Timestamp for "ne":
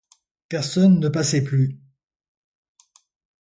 0.99-1.09